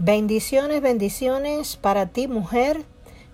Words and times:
Bendiciones, 0.00 0.80
bendiciones 0.80 1.76
para 1.76 2.06
ti 2.06 2.28
mujer 2.28 2.84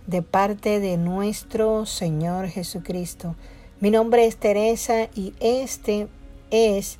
de 0.06 0.22
parte 0.22 0.80
de 0.80 0.96
nuestro 0.96 1.84
Señor 1.84 2.48
Jesucristo. 2.48 3.36
Mi 3.80 3.90
nombre 3.90 4.24
es 4.24 4.38
Teresa 4.38 5.10
y 5.14 5.34
este 5.40 6.08
es 6.50 6.98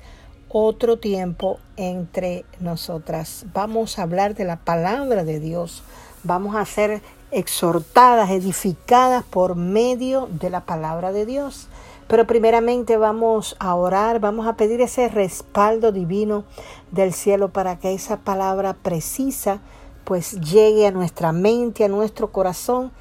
otro 0.49 0.99
tiempo 0.99 1.57
entre 1.77 2.45
nosotras. 2.59 3.47
Vamos 3.55 3.97
a 3.97 4.03
hablar 4.03 4.35
de 4.35 4.45
la 4.45 4.57
palabra 4.57 5.23
de 5.23 5.39
Dios. 5.39 5.81
Vamos 6.23 6.55
a 6.55 6.63
ser 6.65 7.01
exhortadas, 7.31 8.29
edificadas 8.29 9.23
por 9.23 9.55
medio 9.55 10.29
de 10.31 10.51
la 10.51 10.63
palabra 10.63 11.11
de 11.11 11.25
Dios. 11.25 11.69
Pero 12.07 12.27
primeramente 12.27 12.97
vamos 12.97 13.55
a 13.59 13.73
orar, 13.75 14.19
vamos 14.19 14.47
a 14.47 14.55
pedir 14.55 14.81
ese 14.81 15.07
respaldo 15.09 15.91
divino 15.91 16.43
del 16.91 17.13
cielo 17.13 17.49
para 17.49 17.79
que 17.79 17.93
esa 17.93 18.17
palabra 18.17 18.73
precisa 18.73 19.61
pues 20.03 20.39
llegue 20.39 20.85
a 20.85 20.91
nuestra 20.91 21.31
mente, 21.31 21.83
a 21.83 21.89
nuestro 21.89 22.31
corazón, 22.31 22.91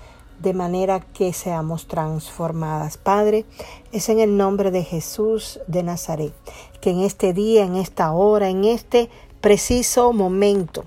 de 0.40 0.54
manera 0.54 1.00
que 1.00 1.32
seamos 1.32 1.86
transformadas. 1.86 2.96
Padre, 2.96 3.44
es 3.92 4.08
en 4.08 4.20
el 4.20 4.36
nombre 4.36 4.70
de 4.70 4.82
Jesús 4.82 5.60
de 5.66 5.82
Nazaret, 5.82 6.32
que 6.80 6.90
en 6.90 7.00
este 7.00 7.32
día, 7.32 7.64
en 7.64 7.76
esta 7.76 8.10
hora, 8.12 8.48
en 8.48 8.64
este 8.64 9.10
preciso 9.40 10.12
momento, 10.12 10.84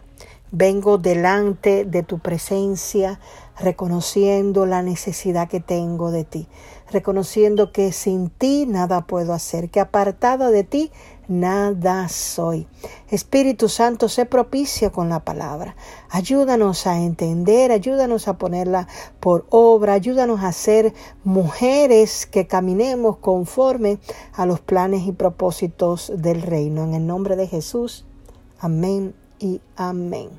vengo 0.52 0.98
delante 0.98 1.86
de 1.86 2.04
tu 2.04 2.20
presencia, 2.20 3.20
reconociendo 3.60 4.66
la 4.66 4.82
necesidad 4.82 5.48
que 5.48 5.60
tengo 5.60 6.12
de 6.12 6.24
ti 6.24 6.48
reconociendo 6.92 7.72
que 7.72 7.92
sin 7.92 8.30
ti 8.30 8.66
nada 8.66 9.08
puedo 9.08 9.34
hacer, 9.34 9.70
que 9.70 9.80
apartado 9.80 10.52
de 10.52 10.64
ti 10.64 10.92
nada 11.28 12.08
soy. 12.08 12.68
Espíritu 13.10 13.70
Santo, 13.70 14.10
sé 14.10 14.26
propicio 14.26 14.92
con 14.92 15.10
la 15.10 15.20
palabra. 15.20 15.76
Ayúdanos 16.10 16.88
a 16.88 17.02
entender, 17.02 17.72
ayúdanos 17.72 18.28
a 18.28 18.38
ponerla 18.38 18.88
por 19.20 19.46
obra, 19.50 19.94
ayúdanos 19.94 20.44
a 20.44 20.52
ser 20.52 20.94
mujeres 21.24 22.26
que 22.26 22.48
caminemos 22.48 23.18
conforme 23.18 24.00
a 24.34 24.46
los 24.46 24.60
planes 24.60 25.06
y 25.06 25.12
propósitos 25.12 26.12
del 26.16 26.42
reino. 26.42 26.84
En 26.84 26.94
el 26.94 27.06
nombre 27.06 27.36
de 27.36 27.48
Jesús, 27.48 28.06
amén 28.60 29.14
y 29.40 29.62
amén. 29.76 30.30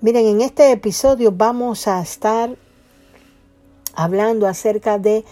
Miren, 0.00 0.26
en 0.26 0.40
este 0.42 0.70
episodio 0.70 1.32
vamos 1.32 1.88
a 1.88 2.02
estar 2.02 2.56
hablando 3.94 4.46
acerca 4.46 4.98
de 4.98 5.24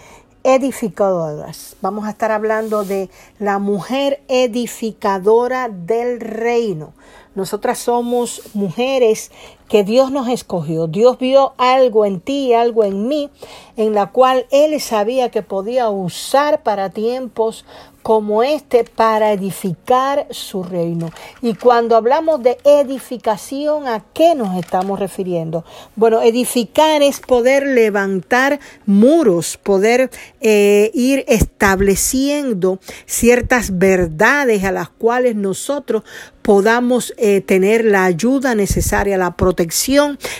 edificadoras. 0.43 1.75
Vamos 1.81 2.05
a 2.05 2.11
estar 2.11 2.31
hablando 2.31 2.83
de 2.83 3.09
la 3.39 3.59
mujer 3.59 4.21
edificadora 4.27 5.69
del 5.69 6.19
reino. 6.19 6.93
Nosotras 7.35 7.79
somos 7.79 8.41
mujeres 8.53 9.31
que 9.67 9.83
Dios 9.83 10.11
nos 10.11 10.27
escogió. 10.27 10.87
Dios 10.87 11.17
vio 11.17 11.53
algo 11.57 12.05
en 12.05 12.19
ti, 12.19 12.53
algo 12.53 12.83
en 12.83 13.07
mí, 13.07 13.29
en 13.77 13.93
la 13.93 14.11
cual 14.11 14.45
Él 14.51 14.79
sabía 14.79 15.29
que 15.29 15.41
podía 15.41 15.89
usar 15.89 16.63
para 16.63 16.89
tiempos 16.89 17.65
como 18.03 18.43
este 18.43 18.83
para 18.83 19.31
edificar 19.31 20.27
su 20.29 20.61
reino. 20.61 21.09
Y 21.41 21.55
cuando 21.55 21.95
hablamos 21.95 22.43
de 22.43 22.57
edificación, 22.65 23.87
¿a 23.87 24.03
qué 24.13 24.35
nos 24.35 24.57
estamos 24.57 24.99
refiriendo? 24.99 25.63
Bueno, 25.95 26.21
edificar 26.21 27.01
es 27.01 27.21
poder 27.21 27.65
levantar 27.65 28.59
muros, 28.85 29.57
poder 29.57 30.11
eh, 30.41 30.91
ir 30.93 31.23
estableciendo 31.29 32.79
ciertas 33.05 33.79
verdades 33.79 34.65
a 34.65 34.73
las 34.73 34.89
cuales 34.89 35.37
nosotros 35.37 36.03
podamos 36.41 37.13
eh, 37.17 37.39
tener 37.39 37.85
la 37.85 38.03
ayuda 38.03 38.53
necesaria, 38.53 39.17
la 39.17 39.37
protección 39.37 39.52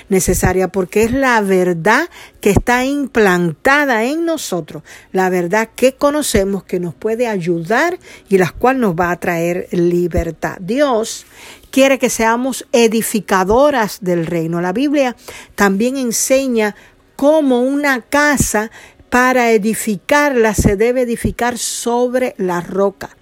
necesaria, 0.09 0.67
porque 0.67 1.03
es 1.03 1.11
la 1.11 1.41
verdad 1.41 2.09
que 2.41 2.51
está 2.51 2.85
implantada 2.85 4.03
en 4.03 4.25
nosotros, 4.25 4.83
la 5.11 5.29
verdad 5.29 5.69
que 5.75 5.93
conocemos 5.95 6.63
que 6.63 6.79
nos 6.79 6.93
puede 6.93 7.27
ayudar 7.27 7.99
y 8.29 8.37
la 8.37 8.51
cual 8.51 8.79
nos 8.79 8.95
va 8.95 9.11
a 9.11 9.19
traer 9.19 9.67
libertad. 9.71 10.57
Dios 10.59 11.25
quiere 11.71 11.97
que 11.99 12.09
seamos 12.09 12.67
edificadoras 12.71 13.99
del 14.01 14.25
reino. 14.25 14.61
La 14.61 14.73
Biblia 14.73 15.15
también 15.55 15.97
enseña 15.97 16.75
cómo 17.15 17.61
una 17.61 18.01
casa 18.01 18.71
para 19.09 19.51
edificarla 19.51 20.53
se 20.53 20.75
debe 20.75 21.01
edificar 21.01 21.57
sobre 21.57 22.35
la 22.37 22.61
roca 22.61 23.15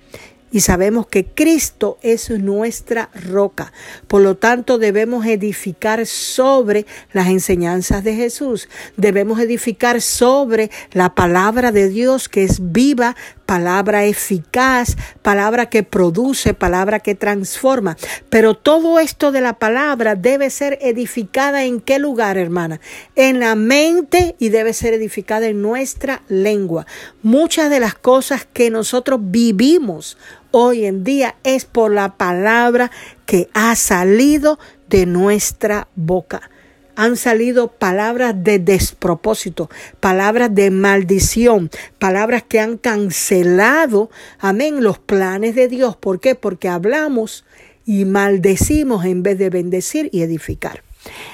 y 0.52 0.60
sabemos 0.60 1.08
que 1.08 1.26
Cristo 1.26 1.98
es 2.02 2.30
nuestra 2.30 3.10
roca. 3.30 3.72
Por 4.08 4.22
lo 4.22 4.36
tanto, 4.36 4.78
debemos 4.78 5.26
edificar 5.26 6.06
sobre 6.06 6.86
las 7.14 7.28
enseñanzas 7.28 8.04
de 8.04 8.16
Jesús. 8.16 8.68
Debemos 8.98 9.40
edificar 9.40 10.02
sobre 10.02 10.70
la 10.92 11.16
palabra 11.16 11.72
de 11.72 11.88
Dios 11.88 12.28
que 12.28 12.44
es 12.44 12.72
viva, 12.72 13.16
palabra 13.46 14.06
eficaz, 14.06 14.96
palabra 15.22 15.70
que 15.70 15.84
produce, 15.84 16.54
palabra 16.54 17.00
que 17.00 17.16
transforma. 17.16 17.98
Pero 18.30 18.56
todo 18.56 19.00
esto 19.00 19.32
de 19.32 19.42
la 19.42 19.60
palabra 19.60 20.16
debe 20.16 20.50
ser 20.50 20.80
edificada 20.82 21.66
en 21.66 21.82
qué 21.82 22.00
lugar, 22.00 22.38
hermana? 22.38 22.80
En 23.16 23.40
la 23.40 23.56
mente 23.56 24.36
y 24.40 24.50
debe 24.50 24.74
ser 24.74 24.94
edificada 24.94 25.48
en 25.48 25.62
nuestra 25.62 26.22
lengua. 26.30 26.86
Muchas 27.24 27.70
de 27.70 27.80
las 27.80 27.96
cosas 27.96 28.48
que 28.52 28.70
nosotros 28.70 29.20
vivimos 29.22 30.18
hoy 30.52 30.86
en 30.86 31.04
día 31.04 31.36
es 31.44 31.66
por 31.66 31.92
la 31.92 32.18
palabra 32.18 32.92
que 33.26 33.50
ha 33.54 33.76
salido 33.76 34.60
de 34.90 35.06
nuestra 35.06 35.88
boca. 35.96 36.50
Han 36.96 37.16
salido 37.16 37.70
palabras 37.70 38.36
de 38.44 38.60
despropósito, 38.60 39.70
palabras 40.00 40.54
de 40.54 40.70
maldición, 40.70 41.72
palabras 42.00 42.44
que 42.44 42.60
han 42.60 42.78
cancelado, 42.78 44.12
amén, 44.40 44.84
los 44.84 45.00
planes 45.00 45.56
de 45.56 45.68
Dios. 45.68 45.96
¿Por 45.96 46.20
qué? 46.20 46.36
Porque 46.36 46.68
hablamos 46.68 47.46
y 47.86 48.06
maldecimos 48.06 49.06
en 49.06 49.24
vez 49.24 49.38
de 49.38 49.50
bendecir 49.50 50.10
y 50.12 50.22
edificar. 50.22 50.84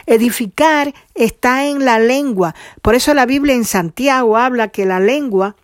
Edificar 0.05 0.93
está 1.15 1.67
en 1.67 1.83
la 1.83 1.99
lengua. 1.99 2.55
Por 2.81 2.95
eso 2.95 3.13
la 3.13 3.25
Biblia 3.25 3.55
en 3.55 3.65
Santiago 3.65 4.37
habla 4.37 4.69
que 4.69 4.85
la 4.85 4.99
lengua 4.99 5.55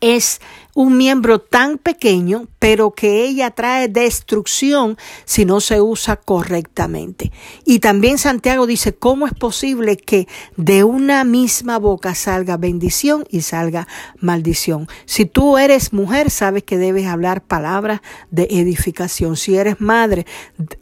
es 0.00 0.40
un 0.74 0.96
miembro 0.96 1.40
tan 1.40 1.78
pequeño, 1.78 2.48
pero 2.58 2.92
que 2.92 3.24
ella 3.24 3.50
trae 3.50 3.88
destrucción 3.88 4.96
si 5.24 5.44
no 5.44 5.60
se 5.60 5.80
usa 5.80 6.16
correctamente. 6.16 7.32
Y 7.64 7.80
también 7.80 8.18
Santiago 8.18 8.66
dice, 8.66 8.94
¿cómo 8.94 9.26
es 9.26 9.34
posible 9.34 9.96
que 9.96 10.28
de 10.56 10.84
una 10.84 11.24
misma 11.24 11.78
boca 11.78 12.14
salga 12.14 12.56
bendición 12.56 13.24
y 13.30 13.42
salga 13.42 13.88
maldición? 14.18 14.88
Si 15.06 15.24
tú 15.24 15.58
eres 15.58 15.92
mujer, 15.92 16.30
sabes 16.30 16.62
que 16.62 16.78
debes 16.78 17.06
hablar 17.06 17.42
palabras 17.42 18.00
de 18.30 18.46
edificación. 18.50 19.36
Si 19.36 19.56
eres 19.56 19.80
madre, 19.80 20.26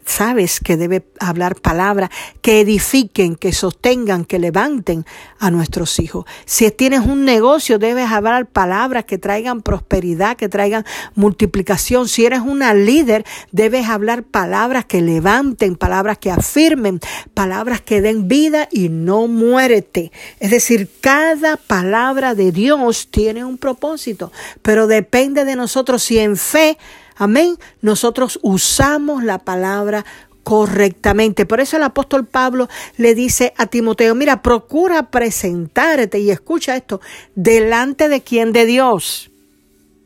sabes 0.05 0.61
que 0.61 0.77
debes 0.77 1.03
hablar 1.21 1.57
palabras 1.57 2.11
que 2.43 2.61
edifiquen, 2.61 3.37
que 3.37 3.53
sostengan, 3.53 4.25
que 4.25 4.39
levanten 4.39 5.05
a 5.39 5.51
nuestros 5.51 5.99
hijos. 5.99 6.25
Si 6.45 6.71
tienes 6.71 7.01
un 7.01 7.25
negocio, 7.25 7.79
debes 7.79 8.11
hablar 8.11 8.47
palabras 8.47 9.05
que 9.05 9.19
traigan 9.19 9.63
prosperidad 9.63 9.78
prosperidad, 9.79 10.37
que 10.37 10.49
traigan 10.49 10.85
multiplicación. 11.15 12.09
Si 12.09 12.27
eres 12.27 12.41
una 12.41 12.75
líder, 12.75 13.25
debes 13.53 13.89
hablar 13.89 14.25
palabras 14.25 14.85
que 14.85 15.01
levanten, 15.01 15.77
palabras 15.77 16.19
que 16.19 16.31
afirmen, 16.31 17.01
palabras 17.35 17.81
que 17.81 18.01
den 18.01 18.29
vida 18.29 18.69
y 18.71 18.89
no 18.89 19.29
muérete. 19.29 20.11
Es 20.41 20.51
decir, 20.51 20.91
cada 21.01 21.57
palabra 21.57 22.35
de 22.35 22.53
Dios 22.53 23.09
tiene 23.11 23.45
un 23.45 23.57
propósito, 23.57 24.33
pero 24.63 24.87
depende 24.87 25.45
de 25.45 25.57
nosotros 25.57 26.03
si 26.03 26.19
en 26.19 26.37
fe, 26.37 26.77
amén, 27.17 27.57
nosotros 27.81 28.39
usamos 28.43 29.23
la 29.23 29.39
palabra 29.39 30.05
correctamente. 30.43 31.47
Por 31.47 31.61
eso 31.61 31.77
el 31.77 31.83
apóstol 31.83 32.27
Pablo 32.27 32.69
le 32.97 33.15
dice 33.15 33.53
a 33.59 33.67
Timoteo, 33.67 34.15
mira, 34.15 34.43
procura 34.43 35.11
presentarte 35.11 36.19
y 36.19 36.31
escucha 36.31 36.75
esto, 36.75 37.01
delante 37.35 38.09
de 38.09 38.23
quien 38.23 38.53
de 38.53 38.65
Dios 38.65 39.31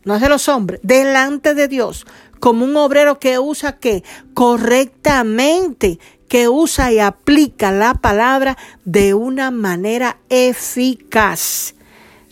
no 0.04 0.14
es 0.14 0.20
de 0.20 0.28
los 0.28 0.48
hombres, 0.48 0.80
delante 0.82 1.54
de 1.54 1.68
Dios, 1.68 2.06
como 2.40 2.64
un 2.64 2.76
obrero 2.76 3.18
que 3.18 3.38
usa 3.38 3.78
que 3.78 4.02
correctamente, 4.34 5.98
que 6.28 6.48
usa 6.48 6.90
y 6.92 6.98
aplica 6.98 7.70
la 7.70 7.94
palabra 7.94 8.56
de 8.84 9.14
una 9.14 9.50
manera 9.50 10.18
eficaz. 10.28 11.74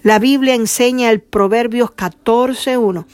La 0.02 0.19
Biblia 0.19 0.55
enseña 0.55 1.11
el 1.11 1.20
Proverbios 1.20 1.90
14.1 1.90 3.05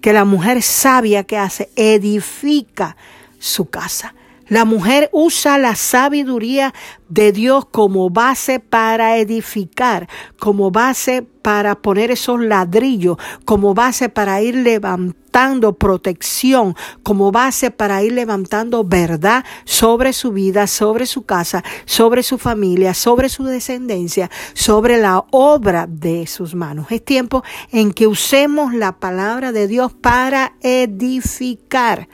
que 0.00 0.12
la 0.12 0.24
mujer 0.24 0.62
sabia 0.62 1.24
que 1.24 1.38
hace 1.38 1.70
edifica 1.76 2.96
su 3.38 3.66
casa. 3.70 4.15
La 4.48 4.64
mujer 4.64 5.10
usa 5.12 5.58
la 5.58 5.74
sabiduría 5.74 6.72
de 7.08 7.32
Dios 7.32 7.66
como 7.66 8.10
base 8.10 8.60
para 8.60 9.16
edificar, 9.16 10.08
como 10.38 10.70
base 10.70 11.26
para 11.42 11.74
poner 11.74 12.12
esos 12.12 12.40
ladrillos, 12.40 13.16
como 13.44 13.74
base 13.74 14.08
para 14.08 14.40
ir 14.42 14.54
levantando 14.54 15.72
protección, 15.74 16.76
como 17.02 17.32
base 17.32 17.72
para 17.72 18.04
ir 18.04 18.12
levantando 18.12 18.84
verdad 18.84 19.44
sobre 19.64 20.12
su 20.12 20.30
vida, 20.30 20.68
sobre 20.68 21.06
su 21.06 21.22
casa, 21.22 21.64
sobre 21.84 22.22
su 22.22 22.38
familia, 22.38 22.94
sobre 22.94 23.28
su 23.28 23.44
descendencia, 23.44 24.30
sobre 24.54 24.98
la 24.98 25.24
obra 25.32 25.86
de 25.88 26.28
sus 26.28 26.54
manos. 26.54 26.86
Es 26.90 27.04
tiempo 27.04 27.42
en 27.72 27.92
que 27.92 28.06
usemos 28.06 28.74
la 28.74 28.92
palabra 29.00 29.50
de 29.50 29.66
Dios 29.66 29.92
para 29.92 30.54
edificar. 30.62 32.08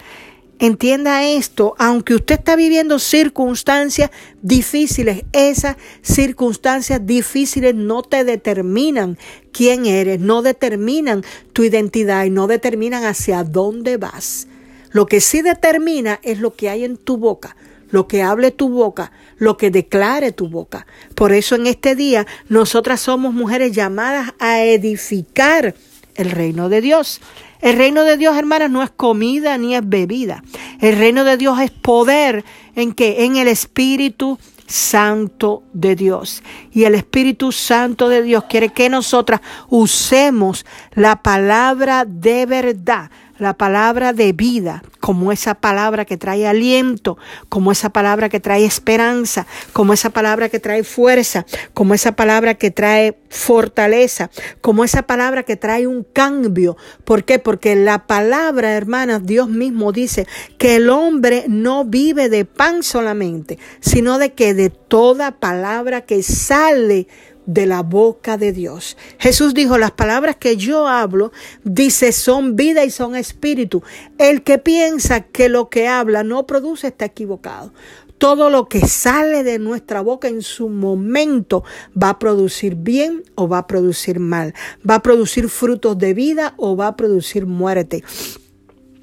Entienda 0.62 1.24
esto, 1.24 1.74
aunque 1.76 2.14
usted 2.14 2.36
está 2.36 2.54
viviendo 2.54 3.00
circunstancias 3.00 4.12
difíciles, 4.42 5.24
esas 5.32 5.76
circunstancias 6.02 7.04
difíciles 7.04 7.74
no 7.74 8.04
te 8.04 8.22
determinan 8.22 9.18
quién 9.50 9.86
eres, 9.86 10.20
no 10.20 10.40
determinan 10.40 11.24
tu 11.52 11.64
identidad 11.64 12.26
y 12.26 12.30
no 12.30 12.46
determinan 12.46 13.04
hacia 13.04 13.42
dónde 13.42 13.96
vas. 13.96 14.46
Lo 14.92 15.06
que 15.06 15.20
sí 15.20 15.42
determina 15.42 16.20
es 16.22 16.38
lo 16.38 16.54
que 16.54 16.70
hay 16.70 16.84
en 16.84 16.96
tu 16.96 17.16
boca, 17.16 17.56
lo 17.90 18.06
que 18.06 18.22
hable 18.22 18.52
tu 18.52 18.68
boca, 18.68 19.10
lo 19.38 19.56
que 19.56 19.72
declare 19.72 20.30
tu 20.30 20.46
boca. 20.46 20.86
Por 21.16 21.32
eso 21.32 21.56
en 21.56 21.66
este 21.66 21.96
día 21.96 22.24
nosotras 22.48 23.00
somos 23.00 23.34
mujeres 23.34 23.72
llamadas 23.72 24.32
a 24.38 24.62
edificar 24.62 25.74
el 26.14 26.30
reino 26.30 26.68
de 26.68 26.82
Dios. 26.82 27.20
El 27.62 27.78
reino 27.78 28.02
de 28.02 28.16
Dios, 28.16 28.36
hermanas, 28.36 28.70
no 28.70 28.82
es 28.82 28.90
comida 28.90 29.56
ni 29.56 29.74
es 29.74 29.88
bebida. 29.88 30.42
El 30.80 30.98
reino 30.98 31.24
de 31.24 31.36
Dios 31.36 31.60
es 31.60 31.70
poder 31.70 32.44
en 32.74 32.92
que 32.92 33.24
en 33.24 33.36
el 33.36 33.48
Espíritu 33.48 34.38
Santo 34.66 35.62
de 35.72 35.94
Dios. 35.94 36.42
Y 36.72 36.84
el 36.84 36.94
Espíritu 36.94 37.52
Santo 37.52 38.08
de 38.08 38.22
Dios 38.22 38.44
quiere 38.48 38.70
que 38.70 38.88
nosotras 38.88 39.40
usemos 39.68 40.66
la 40.94 41.22
palabra 41.22 42.04
de 42.04 42.46
verdad 42.46 43.10
la 43.38 43.54
palabra 43.54 44.12
de 44.12 44.32
vida, 44.32 44.82
como 45.00 45.32
esa 45.32 45.54
palabra 45.54 46.04
que 46.04 46.16
trae 46.16 46.46
aliento, 46.46 47.18
como 47.48 47.72
esa 47.72 47.90
palabra 47.90 48.28
que 48.28 48.40
trae 48.40 48.64
esperanza, 48.64 49.46
como 49.72 49.92
esa 49.92 50.10
palabra 50.10 50.48
que 50.48 50.60
trae 50.60 50.84
fuerza, 50.84 51.44
como 51.74 51.94
esa 51.94 52.12
palabra 52.12 52.54
que 52.54 52.70
trae 52.70 53.18
fortaleza, 53.28 54.30
como 54.60 54.84
esa 54.84 55.02
palabra 55.02 55.42
que 55.42 55.56
trae 55.56 55.86
un 55.86 56.04
cambio. 56.04 56.76
¿Por 57.04 57.24
qué? 57.24 57.38
Porque 57.38 57.74
la 57.74 58.06
palabra, 58.06 58.72
hermanas, 58.72 59.24
Dios 59.24 59.48
mismo 59.48 59.92
dice 59.92 60.26
que 60.58 60.76
el 60.76 60.90
hombre 60.90 61.46
no 61.48 61.84
vive 61.84 62.28
de 62.28 62.44
pan 62.44 62.82
solamente, 62.82 63.58
sino 63.80 64.18
de 64.18 64.32
que 64.32 64.54
de 64.54 64.70
toda 64.70 65.40
palabra 65.40 66.02
que 66.02 66.22
sale 66.22 67.08
de 67.46 67.66
la 67.66 67.82
boca 67.82 68.36
de 68.36 68.52
Dios. 68.52 68.96
Jesús 69.18 69.54
dijo, 69.54 69.78
las 69.78 69.92
palabras 69.92 70.36
que 70.36 70.56
yo 70.56 70.86
hablo, 70.86 71.32
dice, 71.64 72.12
son 72.12 72.56
vida 72.56 72.84
y 72.84 72.90
son 72.90 73.16
espíritu. 73.16 73.82
El 74.18 74.42
que 74.42 74.58
piensa 74.58 75.20
que 75.20 75.48
lo 75.48 75.68
que 75.68 75.88
habla 75.88 76.22
no 76.22 76.46
produce 76.46 76.88
está 76.88 77.06
equivocado. 77.06 77.72
Todo 78.18 78.50
lo 78.50 78.68
que 78.68 78.86
sale 78.86 79.42
de 79.42 79.58
nuestra 79.58 80.00
boca 80.00 80.28
en 80.28 80.42
su 80.42 80.68
momento 80.68 81.64
va 82.00 82.10
a 82.10 82.18
producir 82.20 82.76
bien 82.76 83.24
o 83.34 83.48
va 83.48 83.58
a 83.58 83.66
producir 83.66 84.20
mal. 84.20 84.54
Va 84.88 84.96
a 84.96 85.02
producir 85.02 85.48
frutos 85.48 85.98
de 85.98 86.14
vida 86.14 86.54
o 86.56 86.76
va 86.76 86.86
a 86.86 86.96
producir 86.96 87.46
muerte. 87.46 88.04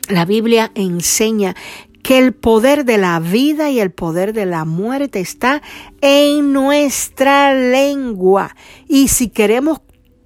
La 0.08 0.26
Biblia 0.26 0.72
enseña 0.74 1.56
que 2.04 2.18
el 2.18 2.34
poder 2.34 2.86
de 2.86 2.98
la 2.98 3.20
vida 3.20 3.70
y 3.70 3.80
el 3.80 3.92
poder 3.92 4.34
de 4.34 4.46
la 4.46 4.66
muerte 4.66 5.20
está 5.20 5.62
en 6.02 6.54
nuestra 6.54 7.54
lengua. 7.54 8.56
Y 8.88 9.10
si 9.10 9.30
queremos 9.30 9.82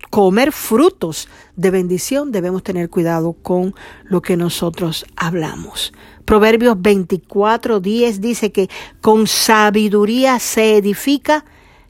comer 0.10 0.52
frutos 0.52 1.28
de 1.56 1.72
bendición, 1.72 2.32
debemos 2.32 2.64
tener 2.64 2.90
cuidado 2.90 3.34
con 3.34 3.74
lo 4.04 4.22
que 4.22 4.38
nosotros 4.38 5.06
hablamos. 5.16 5.92
Proverbios 6.26 6.80
24, 6.80 7.80
10 7.80 8.22
dice 8.22 8.52
que 8.52 8.70
con 9.02 9.28
sabiduría 9.28 10.40
se 10.40 10.78
edifica 10.78 11.46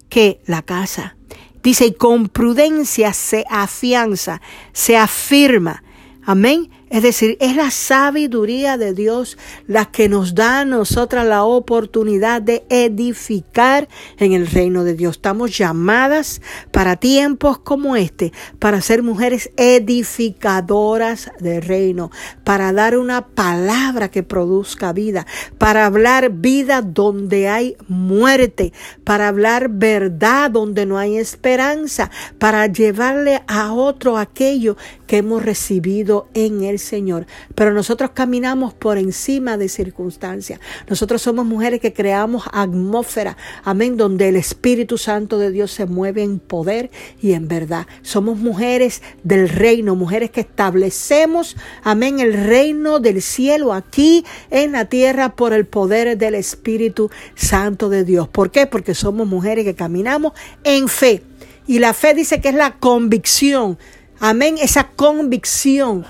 que 0.09 0.41
la 0.45 0.61
casa. 0.61 1.17
Dice, 1.61 1.87
y 1.87 1.93
con 1.93 2.27
prudencia 2.29 3.13
se 3.13 3.45
afianza, 3.49 4.41
se 4.71 4.97
afirma. 4.97 5.83
Amén. 6.23 6.69
Es 6.93 7.01
decir, 7.01 7.37
es 7.41 7.55
la 7.55 7.71
sabiduría 7.71 8.77
de 8.77 8.93
Dios 8.93 9.39
la 9.65 9.85
que 9.85 10.07
nos 10.07 10.35
da 10.35 10.59
a 10.59 10.65
nosotras 10.65 11.25
la 11.25 11.43
oportunidad 11.43 12.39
de 12.39 12.67
edificar 12.69 13.87
en 14.19 14.33
el 14.33 14.45
reino 14.45 14.83
de 14.83 14.93
Dios. 14.93 15.15
Estamos 15.15 15.57
llamadas 15.57 16.39
para 16.69 16.97
tiempos 16.97 17.57
como 17.57 17.95
este, 17.95 18.31
para 18.59 18.79
ser 18.79 19.01
mujeres 19.01 19.49
edificadoras 19.57 21.31
del 21.39 21.63
reino, 21.63 22.11
para 22.43 22.71
dar 22.71 22.95
una 22.95 23.25
palabra 23.25 24.11
que 24.11 24.21
produzca 24.21 24.93
vida, 24.93 25.25
para 25.57 25.87
hablar 25.87 26.29
vida 26.29 26.83
donde 26.83 27.49
hay 27.49 27.75
muerte, 27.87 28.71
para 29.03 29.29
hablar 29.29 29.67
verdad 29.67 30.51
donde 30.51 30.85
no 30.85 30.99
hay 30.99 31.17
esperanza, 31.17 32.11
para 32.37 32.67
llevarle 32.67 33.41
a 33.47 33.73
otro 33.73 34.15
aquello 34.15 34.77
que 35.13 35.19
hemos 35.19 35.45
recibido 35.45 36.27
en 36.33 36.63
el 36.63 36.79
Señor. 36.79 37.27
Pero 37.53 37.71
nosotros 37.71 38.09
caminamos 38.15 38.73
por 38.73 38.97
encima 38.97 39.57
de 39.57 39.69
circunstancias. 39.69 40.59
Nosotros 40.89 41.21
somos 41.21 41.45
mujeres 41.45 41.81
que 41.81 41.93
creamos 41.93 42.45
atmósfera, 42.51 43.37
amén, 43.63 43.95
donde 43.95 44.29
el 44.29 44.35
Espíritu 44.37 44.97
Santo 44.97 45.37
de 45.37 45.51
Dios 45.51 45.69
se 45.69 45.85
mueve 45.85 46.23
en 46.23 46.39
poder 46.39 46.89
y 47.21 47.33
en 47.33 47.47
verdad. 47.47 47.85
Somos 48.01 48.39
mujeres 48.39 49.03
del 49.23 49.49
reino, 49.49 49.95
mujeres 49.95 50.31
que 50.31 50.41
establecemos, 50.41 51.57
amén, 51.83 52.19
el 52.19 52.33
reino 52.33 52.99
del 52.99 53.21
cielo 53.21 53.71
aquí 53.71 54.25
en 54.49 54.71
la 54.71 54.85
tierra 54.85 55.35
por 55.35 55.53
el 55.53 55.67
poder 55.67 56.17
del 56.17 56.33
Espíritu 56.33 57.11
Santo 57.35 57.87
de 57.89 58.03
Dios. 58.03 58.27
¿Por 58.29 58.49
qué? 58.49 58.65
Porque 58.65 58.95
somos 58.95 59.27
mujeres 59.27 59.63
que 59.63 59.75
caminamos 59.75 60.33
en 60.63 60.87
fe. 60.87 61.21
Y 61.67 61.77
la 61.77 61.93
fe 61.93 62.15
dice 62.15 62.41
que 62.41 62.49
es 62.49 62.55
la 62.55 62.79
convicción. 62.79 63.77
Amén, 64.19 64.57
esa 64.59 64.89
convicción 64.95 66.05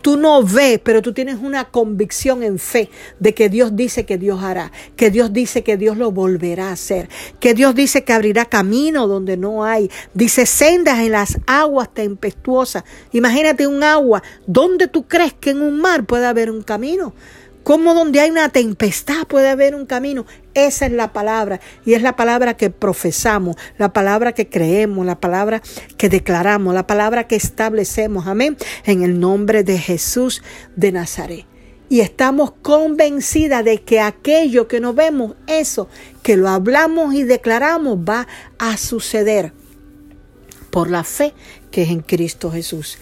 Tú 0.00 0.16
no 0.16 0.44
ves, 0.44 0.80
pero 0.82 1.02
tú 1.02 1.12
tienes 1.12 1.38
una 1.40 1.64
convicción 1.64 2.44
en 2.44 2.60
fe 2.60 2.88
de 3.18 3.34
que 3.34 3.48
Dios 3.48 3.74
dice 3.74 4.06
que 4.06 4.16
Dios 4.16 4.40
hará, 4.42 4.70
que 4.94 5.10
Dios 5.10 5.32
dice 5.32 5.64
que 5.64 5.76
Dios 5.76 5.96
lo 5.96 6.12
volverá 6.12 6.68
a 6.68 6.72
hacer, 6.72 7.08
que 7.40 7.52
Dios 7.52 7.74
dice 7.74 8.04
que 8.04 8.12
abrirá 8.12 8.44
camino 8.44 9.08
donde 9.08 9.36
no 9.36 9.64
hay, 9.64 9.90
dice 10.14 10.46
sendas 10.46 11.00
en 11.00 11.12
las 11.12 11.36
aguas 11.46 11.92
tempestuosas. 11.92 12.84
Imagínate 13.10 13.66
un 13.66 13.82
agua, 13.82 14.22
¿dónde 14.46 14.86
tú 14.86 15.08
crees 15.08 15.32
que 15.32 15.50
en 15.50 15.62
un 15.62 15.80
mar 15.80 16.04
puede 16.04 16.26
haber 16.26 16.48
un 16.48 16.62
camino? 16.62 17.12
Como 17.64 17.92
donde 17.94 18.20
hay 18.20 18.30
una 18.30 18.50
tempestad 18.50 19.26
puede 19.26 19.48
haber 19.48 19.74
un 19.74 19.86
camino. 19.86 20.26
Esa 20.54 20.86
es 20.86 20.92
la 20.92 21.12
palabra 21.12 21.60
y 21.84 21.94
es 21.94 22.02
la 22.02 22.14
palabra 22.14 22.56
que 22.56 22.70
profesamos, 22.70 23.56
la 23.78 23.92
palabra 23.92 24.32
que 24.32 24.48
creemos, 24.48 25.06
la 25.06 25.18
palabra 25.18 25.62
que 25.96 26.08
declaramos, 26.08 26.74
la 26.74 26.86
palabra 26.86 27.26
que 27.26 27.36
establecemos. 27.36 28.26
Amén. 28.26 28.56
En 28.84 29.02
el 29.02 29.18
nombre 29.18 29.64
de 29.64 29.78
Jesús 29.78 30.42
de 30.76 30.92
Nazaret. 30.92 31.46
Y 31.88 32.00
estamos 32.00 32.52
convencidas 32.62 33.64
de 33.64 33.82
que 33.82 34.00
aquello 34.00 34.66
que 34.66 34.80
no 34.80 34.94
vemos, 34.94 35.34
eso 35.46 35.88
que 36.22 36.36
lo 36.36 36.48
hablamos 36.48 37.14
y 37.14 37.22
declaramos 37.24 37.98
va 37.98 38.26
a 38.58 38.76
suceder 38.76 39.52
por 40.70 40.90
la 40.90 41.04
fe 41.04 41.34
que 41.70 41.82
es 41.82 41.90
en 41.90 42.00
Cristo 42.00 42.50
Jesús. 42.50 42.98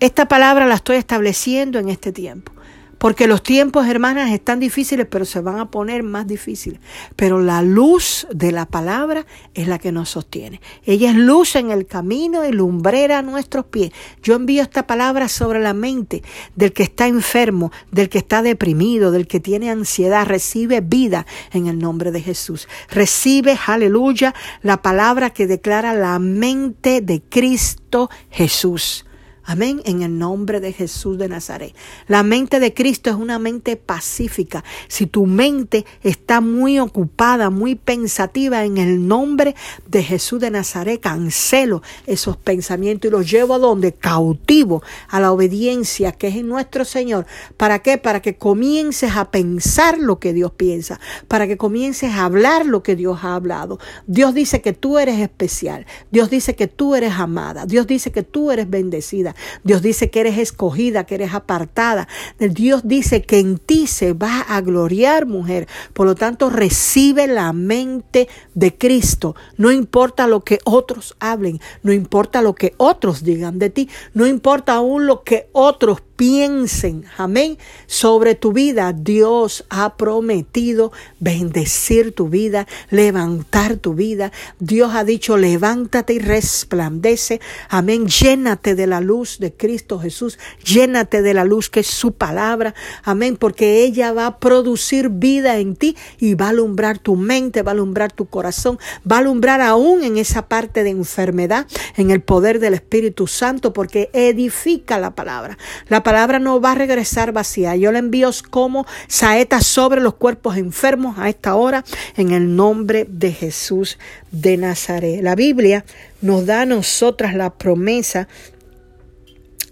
Esta 0.00 0.28
palabra 0.28 0.66
la 0.66 0.76
estoy 0.76 0.96
estableciendo 0.96 1.78
en 1.78 1.88
este 1.88 2.12
tiempo. 2.12 2.52
Porque 3.00 3.26
los 3.26 3.42
tiempos, 3.42 3.86
hermanas, 3.86 4.30
están 4.30 4.60
difíciles, 4.60 5.06
pero 5.10 5.24
se 5.24 5.40
van 5.40 5.58
a 5.58 5.70
poner 5.70 6.02
más 6.02 6.26
difíciles. 6.26 6.80
Pero 7.16 7.40
la 7.40 7.62
luz 7.62 8.26
de 8.30 8.52
la 8.52 8.66
palabra 8.66 9.24
es 9.54 9.68
la 9.68 9.78
que 9.78 9.90
nos 9.90 10.10
sostiene. 10.10 10.60
Ella 10.84 11.08
es 11.08 11.16
luz 11.16 11.56
en 11.56 11.70
el 11.70 11.86
camino 11.86 12.44
y 12.44 12.52
lumbrera 12.52 13.20
a 13.20 13.22
nuestros 13.22 13.64
pies. 13.64 13.90
Yo 14.22 14.34
envío 14.34 14.62
esta 14.62 14.86
palabra 14.86 15.28
sobre 15.28 15.60
la 15.60 15.72
mente 15.72 16.22
del 16.56 16.74
que 16.74 16.82
está 16.82 17.06
enfermo, 17.06 17.72
del 17.90 18.10
que 18.10 18.18
está 18.18 18.42
deprimido, 18.42 19.12
del 19.12 19.26
que 19.26 19.40
tiene 19.40 19.70
ansiedad. 19.70 20.26
Recibe 20.26 20.82
vida 20.82 21.24
en 21.54 21.68
el 21.68 21.78
nombre 21.78 22.10
de 22.10 22.20
Jesús. 22.20 22.68
Recibe, 22.90 23.58
aleluya, 23.66 24.34
la 24.60 24.82
palabra 24.82 25.30
que 25.30 25.46
declara 25.46 25.94
la 25.94 26.18
mente 26.18 27.00
de 27.00 27.22
Cristo 27.22 28.10
Jesús. 28.28 29.06
Amén, 29.50 29.82
en 29.84 30.02
el 30.02 30.16
nombre 30.16 30.60
de 30.60 30.72
Jesús 30.72 31.18
de 31.18 31.28
Nazaret. 31.28 31.74
La 32.06 32.22
mente 32.22 32.60
de 32.60 32.72
Cristo 32.72 33.10
es 33.10 33.16
una 33.16 33.40
mente 33.40 33.74
pacífica. 33.74 34.62
Si 34.86 35.06
tu 35.06 35.26
mente 35.26 35.84
está 36.04 36.40
muy 36.40 36.78
ocupada, 36.78 37.50
muy 37.50 37.74
pensativa 37.74 38.64
en 38.64 38.78
el 38.78 39.08
nombre 39.08 39.56
de 39.88 40.04
Jesús 40.04 40.38
de 40.38 40.52
Nazaret, 40.52 41.00
cancelo 41.00 41.82
esos 42.06 42.36
pensamientos 42.36 43.08
y 43.08 43.10
los 43.10 43.28
llevo 43.28 43.54
a 43.54 43.58
donde? 43.58 43.92
Cautivo 43.92 44.84
a 45.08 45.18
la 45.18 45.32
obediencia 45.32 46.12
que 46.12 46.28
es 46.28 46.36
en 46.36 46.46
nuestro 46.46 46.84
Señor. 46.84 47.26
¿Para 47.56 47.80
qué? 47.80 47.98
Para 47.98 48.22
que 48.22 48.36
comiences 48.36 49.16
a 49.16 49.32
pensar 49.32 49.98
lo 49.98 50.20
que 50.20 50.32
Dios 50.32 50.52
piensa, 50.52 51.00
para 51.26 51.48
que 51.48 51.56
comiences 51.56 52.12
a 52.12 52.24
hablar 52.24 52.66
lo 52.66 52.84
que 52.84 52.94
Dios 52.94 53.18
ha 53.24 53.34
hablado. 53.34 53.80
Dios 54.06 54.32
dice 54.32 54.62
que 54.62 54.74
tú 54.74 55.00
eres 55.00 55.18
especial. 55.18 55.86
Dios 56.12 56.30
dice 56.30 56.54
que 56.54 56.68
tú 56.68 56.94
eres 56.94 57.14
amada. 57.14 57.66
Dios 57.66 57.88
dice 57.88 58.12
que 58.12 58.22
tú 58.22 58.52
eres 58.52 58.70
bendecida. 58.70 59.34
Dios 59.64 59.82
dice 59.82 60.10
que 60.10 60.20
eres 60.20 60.38
escogida, 60.38 61.04
que 61.04 61.16
eres 61.16 61.34
apartada. 61.34 62.08
Dios 62.38 62.82
dice 62.84 63.22
que 63.22 63.38
en 63.38 63.58
ti 63.58 63.86
se 63.86 64.12
va 64.12 64.40
a 64.40 64.60
gloriar, 64.60 65.26
mujer. 65.26 65.68
Por 65.92 66.06
lo 66.06 66.14
tanto, 66.14 66.50
recibe 66.50 67.26
la 67.26 67.52
mente 67.52 68.28
de 68.54 68.76
Cristo. 68.76 69.34
No 69.56 69.70
importa 69.70 70.26
lo 70.26 70.40
que 70.40 70.58
otros 70.64 71.16
hablen, 71.20 71.60
no 71.82 71.92
importa 71.92 72.42
lo 72.42 72.54
que 72.54 72.74
otros 72.76 73.24
digan 73.24 73.58
de 73.58 73.70
ti, 73.70 73.88
no 74.14 74.26
importa 74.26 74.74
aún 74.74 75.06
lo 75.06 75.22
que 75.22 75.48
otros 75.52 76.02
piensen, 76.20 77.06
amén, 77.16 77.56
sobre 77.86 78.34
tu 78.34 78.52
vida. 78.52 78.92
Dios 78.92 79.64
ha 79.70 79.96
prometido 79.96 80.92
bendecir 81.18 82.12
tu 82.12 82.28
vida, 82.28 82.66
levantar 82.90 83.76
tu 83.76 83.94
vida. 83.94 84.30
Dios 84.58 84.94
ha 84.94 85.04
dicho, 85.04 85.38
levántate 85.38 86.12
y 86.12 86.18
resplandece, 86.18 87.40
amén. 87.70 88.06
Llénate 88.06 88.74
de 88.74 88.86
la 88.86 89.00
luz 89.00 89.38
de 89.38 89.54
Cristo 89.54 89.98
Jesús, 89.98 90.38
llénate 90.62 91.22
de 91.22 91.32
la 91.32 91.46
luz 91.46 91.70
que 91.70 91.80
es 91.80 91.86
su 91.86 92.12
palabra, 92.12 92.74
amén, 93.02 93.38
porque 93.38 93.82
ella 93.82 94.12
va 94.12 94.26
a 94.26 94.38
producir 94.40 95.08
vida 95.08 95.56
en 95.56 95.74
ti 95.74 95.96
y 96.18 96.34
va 96.34 96.48
a 96.48 96.50
alumbrar 96.50 96.98
tu 96.98 97.16
mente, 97.16 97.62
va 97.62 97.70
a 97.70 97.72
alumbrar 97.72 98.12
tu 98.12 98.26
corazón, 98.26 98.78
va 99.10 99.16
a 99.16 99.20
alumbrar 99.20 99.62
aún 99.62 100.04
en 100.04 100.18
esa 100.18 100.48
parte 100.48 100.84
de 100.84 100.90
enfermedad, 100.90 101.66
en 101.96 102.10
el 102.10 102.20
poder 102.20 102.60
del 102.60 102.74
Espíritu 102.74 103.26
Santo, 103.26 103.72
porque 103.72 104.10
edifica 104.12 104.98
la 104.98 105.14
palabra. 105.14 105.56
La 105.88 106.02
palabra 106.02 106.09
no 106.38 106.60
va 106.60 106.72
a 106.72 106.74
regresar 106.74 107.32
vacía. 107.32 107.76
Yo 107.76 107.92
la 107.92 107.98
envío 107.98 108.30
como 108.50 108.86
saeta 109.08 109.60
sobre 109.60 110.00
los 110.00 110.14
cuerpos 110.14 110.56
enfermos 110.56 111.18
a 111.18 111.28
esta 111.28 111.54
hora 111.54 111.84
en 112.16 112.30
el 112.32 112.54
nombre 112.54 113.06
de 113.08 113.32
Jesús 113.32 113.98
de 114.30 114.56
Nazaret. 114.56 115.22
La 115.22 115.34
Biblia 115.34 115.84
nos 116.20 116.46
da 116.46 116.62
a 116.62 116.66
nosotras 116.66 117.34
la 117.34 117.50
promesa 117.50 118.28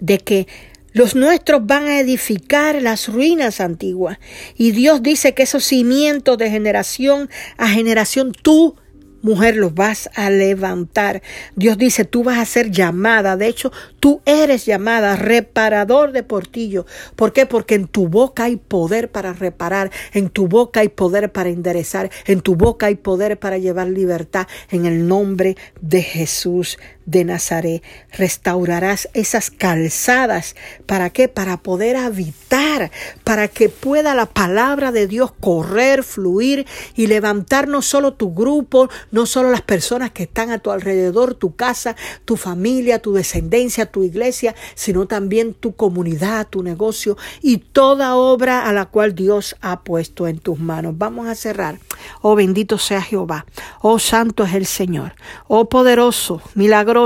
de 0.00 0.18
que 0.18 0.47
los 0.92 1.14
nuestros 1.14 1.66
van 1.66 1.85
a 1.85 2.00
edificar 2.00 2.80
las 2.83 3.09
ruinas 3.09 3.61
antiguas. 3.61 4.18
Y 4.57 4.73
Dios 4.73 5.02
dice 5.02 5.35
que 5.35 5.42
esos 5.45 5.64
cimientos 5.64 6.38
de 6.38 6.50
generación 6.50 7.28
a 7.57 7.68
generación 7.68 8.33
tú 8.33 8.76
Mujer, 9.20 9.56
los 9.56 9.75
vas 9.75 10.08
a 10.14 10.30
levantar. 10.30 11.22
Dios 11.56 11.76
dice, 11.76 12.04
tú 12.04 12.22
vas 12.22 12.38
a 12.38 12.44
ser 12.44 12.70
llamada. 12.70 13.37
De 13.37 13.48
hecho, 13.48 13.72
tú 13.98 14.20
eres 14.25 14.64
llamada 14.64 15.16
reparador 15.16 16.12
de 16.12 16.22
portillo. 16.22 16.87
¿Por 17.16 17.32
qué? 17.32 17.44
Porque 17.44 17.75
en 17.75 17.88
tu 17.88 18.08
boca 18.08 18.44
hay 18.44 18.56
poder 18.56 19.10
para 19.10 19.32
reparar. 19.32 19.90
En 20.12 20.28
tu 20.30 20.46
boca 20.46 20.80
hay 20.80 20.88
poder 20.88 21.32
para 21.32 21.48
enderezar. 21.48 22.10
En 22.26 22.40
tu 22.40 22.54
boca 22.54 22.87
hay 22.87 22.94
poder 22.94 23.38
para 23.38 23.58
llevar 23.58 23.88
libertad. 23.88 24.46
En 24.70 24.87
el 24.87 25.08
nombre 25.08 25.56
de 25.80 26.02
Jesús 26.02 26.78
de 27.08 27.24
Nazaret. 27.24 27.82
Restaurarás 28.12 29.08
esas 29.14 29.50
calzadas. 29.50 30.54
¿Para 30.84 31.08
qué? 31.08 31.26
Para 31.26 31.56
poder 31.56 31.96
habitar. 31.96 32.90
Para 33.24 33.48
que 33.48 33.70
pueda 33.70 34.14
la 34.14 34.26
palabra 34.26 34.92
de 34.92 35.06
Dios 35.06 35.32
correr, 35.40 36.04
fluir 36.04 36.66
y 36.94 37.06
levantar 37.06 37.66
no 37.66 37.80
solo 37.80 38.12
tu 38.12 38.34
grupo, 38.34 38.90
no 39.10 39.24
solo 39.24 39.50
las 39.50 39.62
personas 39.62 40.10
que 40.10 40.24
están 40.24 40.50
a 40.50 40.58
tu 40.58 40.70
alrededor, 40.70 41.34
tu 41.34 41.56
casa, 41.56 41.96
tu 42.26 42.36
familia, 42.36 43.00
tu 43.00 43.14
descendencia, 43.14 43.86
tu 43.86 44.04
iglesia, 44.04 44.54
sino 44.74 45.06
también 45.06 45.54
tu 45.54 45.74
comunidad, 45.74 46.46
tu 46.48 46.62
negocio 46.62 47.16
y 47.40 47.56
toda 47.56 48.16
obra 48.16 48.68
a 48.68 48.72
la 48.74 48.84
cual 48.84 49.14
Dios 49.14 49.56
ha 49.62 49.80
puesto 49.80 50.28
en 50.28 50.40
tus 50.40 50.58
manos. 50.58 50.98
Vamos 50.98 51.26
a 51.26 51.34
cerrar. 51.34 51.78
Oh 52.20 52.34
bendito 52.34 52.76
sea 52.76 53.00
Jehová. 53.00 53.46
Oh 53.80 53.98
santo 53.98 54.44
es 54.44 54.52
el 54.52 54.66
Señor. 54.66 55.14
Oh 55.46 55.70
poderoso, 55.70 56.42
milagroso. 56.54 56.97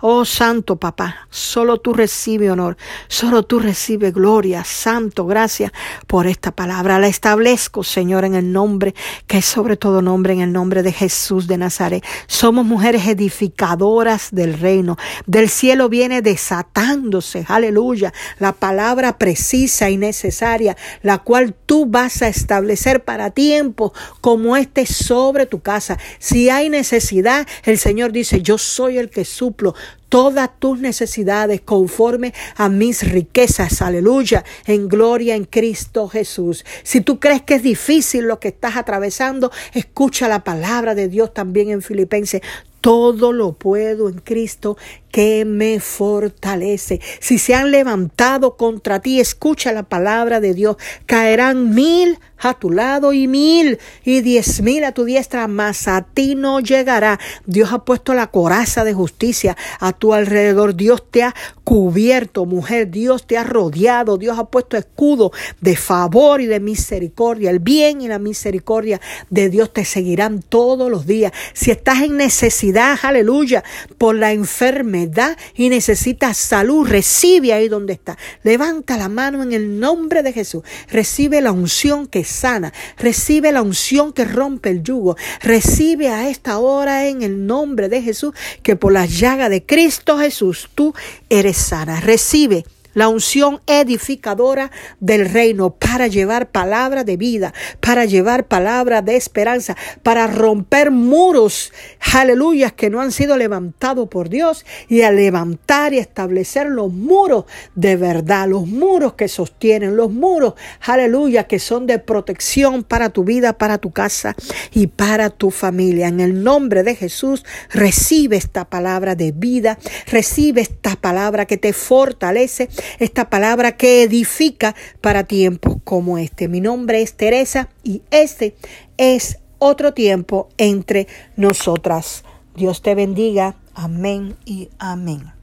Oh 0.00 0.24
santo 0.24 0.76
papá. 0.76 1.28
Solo 1.30 1.78
tú 1.78 1.92
recibes 1.92 2.50
honor. 2.50 2.76
Solo 3.08 3.42
tú 3.42 3.58
recibes 3.58 4.14
gloria. 4.14 4.64
Santo, 4.64 5.26
gracias 5.26 5.72
por 6.06 6.26
esta 6.26 6.52
palabra. 6.52 6.98
La 6.98 7.08
establezco, 7.08 7.84
Señor, 7.84 8.24
en 8.24 8.34
el 8.34 8.52
nombre 8.52 8.94
que 9.26 9.38
es 9.38 9.44
sobre 9.44 9.76
todo 9.76 10.00
nombre, 10.00 10.32
en 10.32 10.40
el 10.40 10.52
nombre 10.52 10.82
de 10.82 10.92
Jesús 10.92 11.46
de 11.46 11.58
Nazaret. 11.58 12.04
Somos 12.26 12.64
mujeres 12.64 13.06
edificadoras 13.06 14.28
del 14.32 14.58
reino. 14.58 14.96
Del 15.26 15.48
cielo 15.48 15.88
viene 15.88 16.22
desatándose, 16.22 17.44
aleluya, 17.48 18.12
la 18.38 18.52
palabra 18.52 19.18
precisa 19.18 19.90
y 19.90 19.96
necesaria, 19.96 20.76
la 21.02 21.18
cual 21.18 21.54
tú 21.66 21.86
vas 21.86 22.22
a 22.22 22.28
establecer 22.28 23.04
para 23.04 23.30
tiempo 23.30 23.92
como 24.20 24.56
este 24.56 24.86
sobre 24.86 25.46
tu 25.46 25.60
casa. 25.60 25.98
Si 26.18 26.48
hay 26.48 26.68
necesidad, 26.70 27.46
el 27.64 27.78
Señor 27.78 28.12
dice, 28.12 28.40
yo 28.40 28.56
soy 28.56 28.98
el 28.98 29.10
que 29.10 29.25
suplo 29.26 29.74
todas 30.08 30.58
tus 30.58 30.78
necesidades 30.78 31.60
conforme 31.60 32.32
a 32.56 32.68
mis 32.68 33.02
riquezas, 33.10 33.82
aleluya, 33.82 34.44
en 34.66 34.88
gloria 34.88 35.34
en 35.34 35.44
Cristo 35.44 36.08
Jesús. 36.08 36.64
Si 36.82 37.00
tú 37.00 37.20
crees 37.20 37.42
que 37.42 37.56
es 37.56 37.62
difícil 37.62 38.26
lo 38.26 38.40
que 38.40 38.48
estás 38.48 38.76
atravesando, 38.76 39.50
escucha 39.74 40.28
la 40.28 40.44
palabra 40.44 40.94
de 40.94 41.08
Dios 41.08 41.34
también 41.34 41.70
en 41.70 41.82
Filipenses. 41.82 42.40
Todo 42.80 43.32
lo 43.32 43.52
puedo 43.52 44.08
en 44.08 44.18
Cristo 44.20 44.76
que 45.16 45.46
me 45.46 45.80
fortalece. 45.80 47.00
Si 47.20 47.38
se 47.38 47.54
han 47.54 47.70
levantado 47.70 48.58
contra 48.58 49.00
ti, 49.00 49.18
escucha 49.18 49.72
la 49.72 49.82
palabra 49.82 50.40
de 50.40 50.52
Dios. 50.52 50.76
Caerán 51.06 51.74
mil 51.74 52.18
a 52.38 52.52
tu 52.52 52.70
lado 52.70 53.14
y 53.14 53.26
mil 53.26 53.78
y 54.04 54.20
diez 54.20 54.60
mil 54.60 54.84
a 54.84 54.92
tu 54.92 55.06
diestra, 55.06 55.48
mas 55.48 55.88
a 55.88 56.02
ti 56.02 56.34
no 56.34 56.60
llegará. 56.60 57.18
Dios 57.46 57.72
ha 57.72 57.82
puesto 57.86 58.12
la 58.12 58.26
coraza 58.26 58.84
de 58.84 58.92
justicia 58.92 59.56
a 59.80 59.94
tu 59.94 60.12
alrededor. 60.12 60.76
Dios 60.76 61.02
te 61.10 61.22
ha 61.22 61.34
cubierto, 61.64 62.44
mujer. 62.44 62.90
Dios 62.90 63.26
te 63.26 63.38
ha 63.38 63.44
rodeado. 63.44 64.18
Dios 64.18 64.38
ha 64.38 64.44
puesto 64.44 64.76
escudo 64.76 65.32
de 65.62 65.76
favor 65.76 66.42
y 66.42 66.46
de 66.46 66.60
misericordia. 66.60 67.48
El 67.48 67.60
bien 67.60 68.02
y 68.02 68.08
la 68.08 68.18
misericordia 68.18 69.00
de 69.30 69.48
Dios 69.48 69.72
te 69.72 69.86
seguirán 69.86 70.42
todos 70.42 70.90
los 70.90 71.06
días. 71.06 71.32
Si 71.54 71.70
estás 71.70 72.02
en 72.02 72.18
necesidad, 72.18 72.98
aleluya, 73.02 73.64
por 73.96 74.14
la 74.14 74.32
enfermedad 74.32 75.05
y 75.54 75.68
necesitas 75.68 76.36
salud, 76.36 76.86
recibe 76.86 77.52
ahí 77.52 77.68
donde 77.68 77.92
está. 77.92 78.16
Levanta 78.42 78.96
la 78.96 79.08
mano 79.08 79.42
en 79.42 79.52
el 79.52 79.78
nombre 79.78 80.22
de 80.22 80.32
Jesús. 80.32 80.62
Recibe 80.90 81.40
la 81.40 81.52
unción 81.52 82.06
que 82.06 82.24
sana. 82.24 82.72
Recibe 82.98 83.52
la 83.52 83.62
unción 83.62 84.12
que 84.12 84.24
rompe 84.24 84.70
el 84.70 84.82
yugo. 84.82 85.16
Recibe 85.42 86.08
a 86.08 86.28
esta 86.28 86.58
hora 86.58 87.06
en 87.06 87.22
el 87.22 87.46
nombre 87.46 87.88
de 87.88 88.02
Jesús 88.02 88.34
que 88.62 88.76
por 88.76 88.92
la 88.92 89.06
llaga 89.06 89.48
de 89.48 89.64
Cristo 89.64 90.18
Jesús 90.18 90.68
tú 90.74 90.94
eres 91.28 91.56
sana. 91.56 92.00
Recibe 92.00 92.64
la 92.96 93.08
unción 93.08 93.60
edificadora 93.66 94.72
del 95.00 95.28
reino 95.28 95.70
para 95.70 96.06
llevar 96.06 96.50
palabra 96.50 97.04
de 97.04 97.18
vida, 97.18 97.52
para 97.80 98.06
llevar 98.06 98.48
palabra 98.48 99.02
de 99.02 99.16
esperanza, 99.16 99.76
para 100.02 100.26
romper 100.26 100.90
muros, 100.90 101.74
aleluya, 102.14 102.70
que 102.70 102.88
no 102.88 103.02
han 103.02 103.12
sido 103.12 103.36
levantados 103.36 104.08
por 104.08 104.30
Dios 104.30 104.64
y 104.88 105.02
a 105.02 105.12
levantar 105.12 105.92
y 105.92 105.98
establecer 105.98 106.68
los 106.68 106.90
muros 106.90 107.44
de 107.74 107.96
verdad, 107.96 108.48
los 108.48 108.66
muros 108.66 109.12
que 109.12 109.28
sostienen, 109.28 109.94
los 109.94 110.10
muros, 110.10 110.54
aleluya, 110.80 111.44
que 111.44 111.58
son 111.58 111.86
de 111.86 111.98
protección 111.98 112.82
para 112.82 113.10
tu 113.10 113.24
vida, 113.24 113.58
para 113.58 113.76
tu 113.76 113.90
casa 113.90 114.34
y 114.72 114.86
para 114.86 115.28
tu 115.28 115.50
familia. 115.50 116.08
En 116.08 116.20
el 116.20 116.42
nombre 116.42 116.82
de 116.82 116.94
Jesús, 116.94 117.44
recibe 117.68 118.38
esta 118.38 118.64
palabra 118.64 119.14
de 119.14 119.32
vida, 119.32 119.78
recibe 120.06 120.62
esta 120.62 120.96
palabra 120.96 121.44
que 121.44 121.58
te 121.58 121.74
fortalece, 121.74 122.70
esta 122.98 123.30
palabra 123.30 123.76
que 123.76 124.02
edifica 124.02 124.74
para 125.00 125.24
tiempos 125.24 125.76
como 125.84 126.18
este. 126.18 126.48
Mi 126.48 126.60
nombre 126.60 127.02
es 127.02 127.14
Teresa 127.14 127.68
y 127.82 128.02
este 128.10 128.54
es 128.96 129.38
otro 129.58 129.94
tiempo 129.94 130.48
entre 130.58 131.06
nosotras. 131.36 132.24
Dios 132.54 132.82
te 132.82 132.94
bendiga. 132.94 133.56
Amén 133.74 134.36
y 134.44 134.70
amén. 134.78 135.35